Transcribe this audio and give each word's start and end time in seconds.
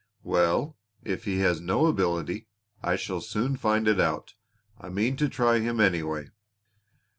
"Well, 0.23 0.77
if 1.03 1.25
he 1.25 1.37
has 1.41 1.61
no 1.61 1.85
ability 1.85 2.47
I 2.81 2.95
shall 2.95 3.21
soon 3.21 3.55
find 3.55 3.87
it 3.87 3.99
out. 3.99 4.33
I 4.79 4.89
mean 4.89 5.15
to 5.17 5.29
try 5.29 5.59
him, 5.59 5.79
anyway." 5.79 6.29